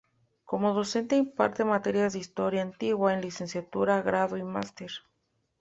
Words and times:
Como 0.49 0.73
docente 0.73 1.15
imparte 1.15 1.63
materias 1.63 2.13
de 2.13 2.17
Historia 2.17 2.63
Antigua 2.63 3.13
en 3.13 3.21
Licenciatura, 3.21 4.01
Grado 4.01 4.35
y 4.35 4.43
Máster. 4.43 4.89